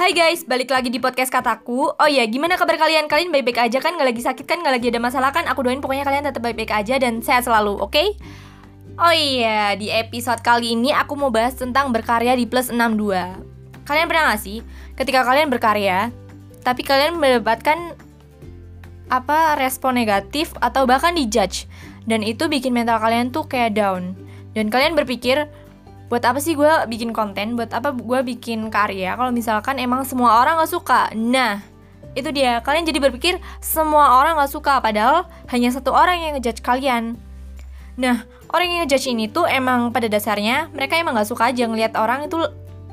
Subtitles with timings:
[0.00, 3.04] Hai guys, balik lagi di podcast kataku Oh iya, gimana kabar kalian?
[3.04, 4.00] Kalian baik-baik aja kan?
[4.00, 4.64] Gak lagi sakit kan?
[4.64, 5.44] Gak lagi ada masalah kan?
[5.52, 7.92] Aku doain pokoknya kalian tetap baik-baik aja dan sehat selalu, oke?
[7.92, 8.16] Okay?
[8.96, 13.12] Oh iya, di episode kali ini aku mau bahas tentang berkarya di plus 62
[13.84, 14.64] Kalian pernah gak sih?
[14.96, 16.08] Ketika kalian berkarya
[16.64, 17.92] Tapi kalian mendapatkan
[19.12, 21.68] apa respon negatif atau bahkan dijudge
[22.08, 24.16] dan itu bikin mental kalian tuh kayak down
[24.56, 25.50] dan kalian berpikir
[26.10, 27.54] buat apa sih gue bikin konten?
[27.54, 29.14] Buat apa gue bikin karya?
[29.14, 31.00] Kalau misalkan emang semua orang gak suka.
[31.14, 31.62] Nah
[32.18, 32.58] itu dia.
[32.66, 37.14] Kalian jadi berpikir semua orang gak suka padahal hanya satu orang yang ngejudge kalian.
[37.94, 41.94] Nah orang yang ngejudge ini tuh emang pada dasarnya mereka emang gak suka aja ngelihat
[41.94, 42.42] orang itu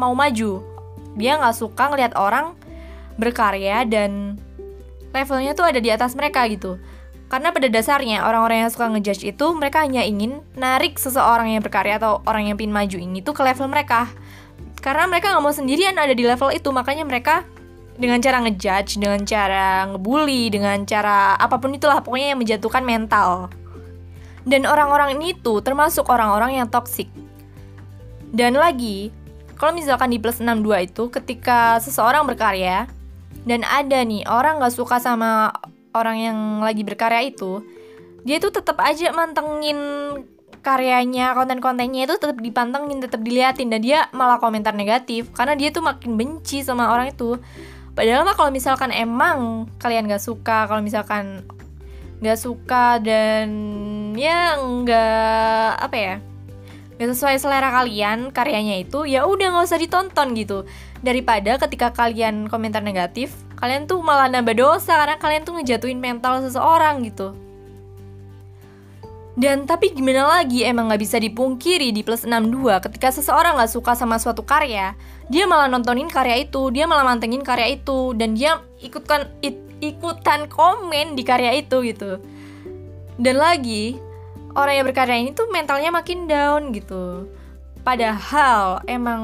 [0.00, 0.64] mau maju.
[1.20, 2.56] Dia gak suka ngelihat orang
[3.20, 4.40] berkarya dan
[5.12, 6.80] levelnya tuh ada di atas mereka gitu
[7.32, 11.96] karena pada dasarnya orang-orang yang suka ngejudge itu mereka hanya ingin narik seseorang yang berkarya
[11.96, 14.04] atau orang yang pin maju ini tuh ke level mereka.
[14.84, 17.48] Karena mereka nggak mau sendirian ada di level itu, makanya mereka
[17.96, 23.48] dengan cara ngejudge, dengan cara ngebully, dengan cara apa pun itulah pokoknya yang menjatuhkan mental.
[24.44, 27.08] Dan orang-orang ini tuh termasuk orang-orang yang toksik.
[28.28, 29.08] Dan lagi,
[29.56, 32.92] kalau misalkan di plus 62 itu ketika seseorang berkarya
[33.48, 35.48] dan ada nih orang nggak suka sama
[35.92, 37.62] orang yang lagi berkarya itu
[38.22, 39.78] dia tuh tetap aja mantengin
[40.62, 45.82] karyanya konten-kontennya itu tetap dipantengin tetap diliatin dan dia malah komentar negatif karena dia tuh
[45.82, 47.36] makin benci sama orang itu.
[47.92, 51.44] Padahal mah kalau misalkan emang kalian gak suka kalau misalkan
[52.22, 53.50] gak suka dan
[54.14, 56.16] ya nggak apa ya
[56.96, 60.68] nggak sesuai selera kalian karyanya itu ya udah nggak usah ditonton gitu.
[61.02, 66.42] Daripada ketika kalian komentar negatif kalian tuh malah nambah dosa karena kalian tuh ngejatuhin mental
[66.42, 67.34] seseorang gitu.
[69.32, 73.96] Dan tapi gimana lagi emang nggak bisa dipungkiri di plus 62 ketika seseorang nggak suka
[73.96, 74.92] sama suatu karya
[75.32, 79.32] dia malah nontonin karya itu dia malah mantengin karya itu dan dia ikutkan
[79.80, 82.20] ikutan komen di karya itu gitu.
[83.16, 83.96] Dan lagi
[84.52, 87.28] orang yang berkarya ini tuh mentalnya makin down gitu.
[87.82, 89.22] Padahal emang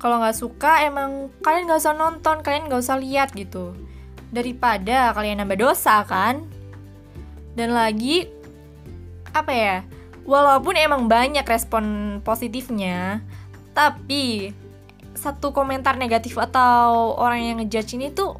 [0.00, 3.76] kalau nggak suka emang kalian nggak usah nonton kalian nggak usah lihat gitu.
[4.30, 6.46] Daripada kalian nambah dosa kan.
[7.54, 8.30] Dan lagi
[9.30, 9.76] apa ya
[10.26, 13.22] walaupun emang banyak respon positifnya
[13.74, 14.50] tapi
[15.14, 18.38] satu komentar negatif atau orang yang ngejudge ini tuh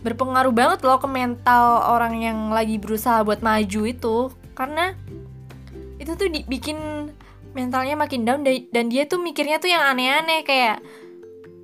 [0.00, 4.16] berpengaruh banget loh ke mental orang yang lagi berusaha buat maju itu
[4.54, 4.94] karena
[6.00, 7.10] itu tuh bikin
[7.52, 10.80] mentalnya makin down dan dia tuh mikirnya tuh yang aneh-aneh kayak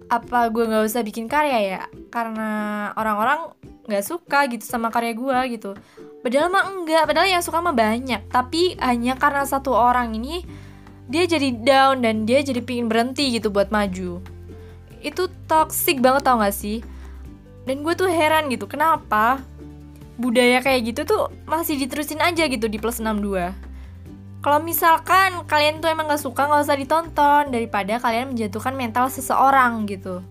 [0.06, 1.82] apa gue nggak usah bikin karya ya?
[2.10, 3.54] Karena orang-orang
[3.86, 5.74] nggak suka gitu sama karya gue gitu.
[6.22, 8.22] Padahal mah enggak padahal yang suka mah banyak.
[8.30, 10.42] Tapi hanya karena satu orang ini
[11.06, 14.18] dia jadi down dan dia jadi pingin berhenti gitu buat maju.
[15.02, 16.82] Itu toxic banget tau gak sih?
[17.62, 19.38] Dan gue tuh heran gitu kenapa
[20.16, 23.66] budaya kayak gitu tuh masih diterusin aja gitu di plus 62
[24.46, 29.90] kalau misalkan kalian tuh emang gak suka gak usah ditonton daripada kalian menjatuhkan mental seseorang
[29.90, 30.22] gitu.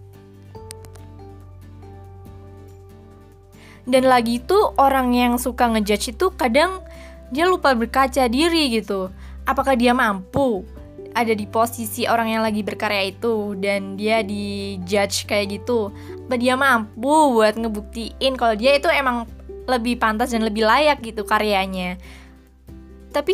[3.84, 6.79] Dan lagi tuh orang yang suka ngejudge itu kadang
[7.28, 9.12] dia lupa berkaca diri gitu.
[9.44, 10.63] Apakah dia mampu
[11.12, 15.91] ada di posisi orang yang lagi berkarya itu dan dia di judge kayak gitu?
[16.25, 19.28] Apa dia mampu buat ngebuktiin kalau dia itu emang
[19.66, 21.98] lebih pantas dan lebih layak gitu karyanya.
[23.14, 23.34] Tapi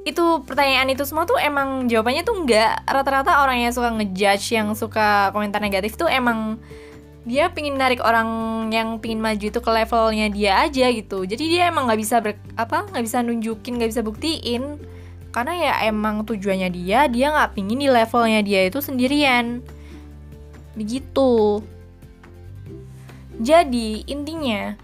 [0.00, 4.72] itu pertanyaan itu semua tuh emang jawabannya tuh enggak rata-rata orang yang suka ngejudge yang
[4.72, 6.56] suka komentar negatif tuh emang
[7.28, 8.26] dia pingin narik orang
[8.72, 11.28] yang pingin maju itu ke levelnya dia aja gitu.
[11.28, 14.80] Jadi dia emang nggak bisa ber, apa nggak bisa nunjukin nggak bisa buktiin.
[15.30, 19.60] Karena ya emang tujuannya dia dia nggak pingin di levelnya dia itu sendirian.
[20.74, 21.60] Begitu.
[23.40, 24.76] Jadi intinya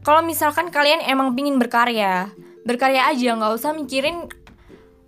[0.00, 2.32] kalau misalkan kalian emang pingin berkarya
[2.64, 4.28] berkarya aja nggak usah mikirin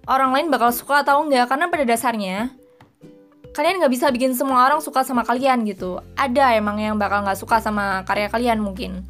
[0.08, 2.50] orang lain bakal suka atau enggak karena pada dasarnya
[3.52, 6.00] kalian nggak bisa bikin semua orang suka sama kalian gitu.
[6.16, 9.04] Ada emang yang bakal nggak suka sama karya kalian mungkin.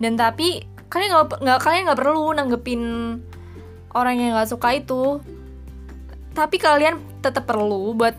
[0.00, 2.82] Dan tapi kalian nggak kalian nggak perlu nanggepin
[3.92, 5.20] orang yang nggak suka itu.
[6.32, 8.16] Tapi kalian tetap perlu buat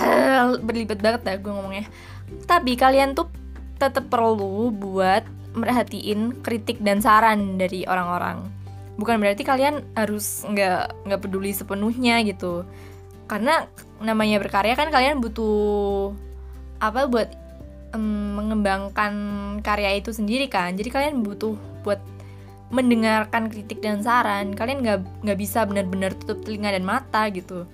[0.66, 1.84] berlibat banget dah gue ngomongnya.
[2.46, 3.26] Tapi kalian tuh
[3.76, 8.46] tetap perlu buat merhatiin kritik dan saran dari orang-orang.
[9.00, 12.62] Bukan berarti kalian harus nggak nggak peduli sepenuhnya gitu.
[13.26, 13.64] Karena
[14.02, 16.12] namanya berkarya kan kalian butuh
[16.80, 17.28] apa buat
[17.94, 19.14] um, mengembangkan
[19.64, 20.74] karya itu sendiri kan.
[20.76, 22.00] Jadi kalian butuh buat
[22.70, 24.54] mendengarkan kritik dan saran.
[24.54, 27.66] Kalian nggak nggak bisa benar-benar tutup telinga dan mata gitu.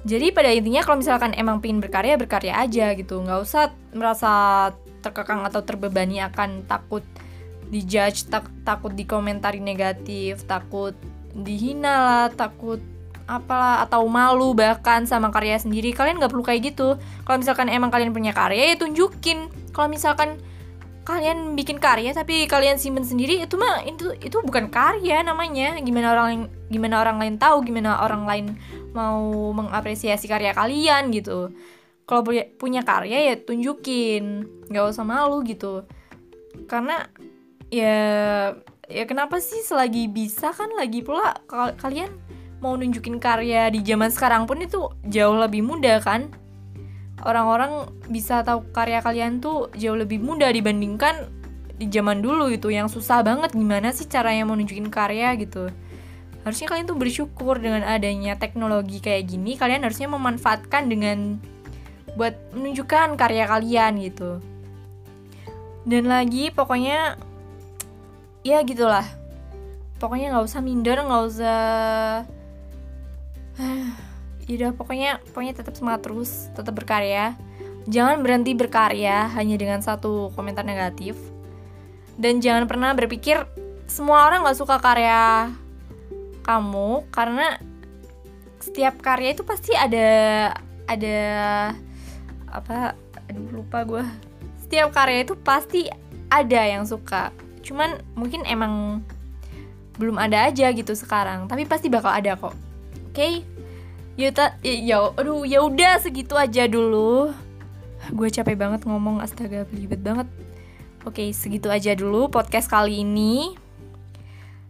[0.00, 3.20] Jadi pada intinya kalau misalkan emang pengen berkarya berkarya aja gitu.
[3.20, 4.32] Nggak usah merasa
[5.00, 7.02] terkekang atau terbebani akan takut
[7.70, 10.92] dijudge tak, takut dikomentari negatif takut
[11.32, 12.82] dihina lah takut
[13.30, 15.94] apalah atau malu bahkan sama karya sendiri.
[15.94, 16.98] Kalian nggak perlu kayak gitu.
[17.22, 19.46] Kalau misalkan emang kalian punya karya ya tunjukin.
[19.70, 20.42] Kalau misalkan
[21.06, 25.78] kalian bikin karya tapi kalian simpen sendiri itu mah itu itu bukan karya namanya.
[25.78, 28.46] Gimana orang gimana orang lain tahu gimana orang lain
[28.90, 31.54] mau mengapresiasi karya kalian gitu
[32.10, 32.26] kalau
[32.58, 35.86] punya, karya ya tunjukin nggak usah malu gitu.
[36.66, 37.06] Karena
[37.70, 37.94] ya
[38.90, 41.38] ya kenapa sih selagi bisa kan lagi pula
[41.78, 42.10] kalian
[42.58, 46.34] mau nunjukin karya di zaman sekarang pun itu jauh lebih mudah kan?
[47.22, 51.30] Orang-orang bisa tahu karya kalian tuh jauh lebih mudah dibandingkan
[51.78, 55.70] di zaman dulu itu yang susah banget gimana sih caranya mau nunjukin karya gitu?
[56.42, 61.38] Harusnya kalian tuh bersyukur dengan adanya teknologi kayak gini kalian harusnya memanfaatkan dengan
[62.14, 64.40] buat menunjukkan karya kalian gitu
[65.84, 67.16] dan lagi pokoknya
[68.44, 69.04] ya gitulah
[70.00, 71.60] pokoknya nggak usah minder nggak usah
[74.50, 77.36] Yaudah pokoknya pokoknya tetap semangat terus, tetap berkarya.
[77.86, 81.14] Jangan berhenti berkarya hanya dengan satu komentar negatif.
[82.18, 83.46] Dan jangan pernah berpikir
[83.88, 85.50] semua orang gak suka karya
[86.44, 87.58] kamu karena
[88.60, 90.10] setiap karya itu pasti ada
[90.84, 91.20] ada
[92.50, 92.98] apa
[93.30, 94.04] aduh lupa gue
[94.70, 95.90] setiap karya itu pasti
[96.30, 97.34] ada yang suka.
[97.66, 99.02] Cuman mungkin emang
[99.98, 101.50] belum ada aja gitu sekarang.
[101.50, 102.54] Tapi pasti bakal ada kok.
[103.10, 103.18] Oke?
[103.18, 103.34] Okay?
[104.14, 104.30] ya
[104.62, 107.34] ya aduh ya udah segitu aja dulu.
[108.14, 110.30] Gue capek banget ngomong astaga belibet banget.
[111.02, 113.58] Oke segitu aja dulu podcast kali ini.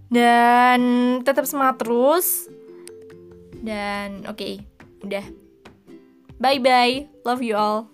[0.09, 0.81] Dan
[1.29, 2.49] tetap semangat terus.
[3.61, 4.55] Dan oke okay,
[5.05, 5.50] udah
[6.40, 7.90] bye bye love you all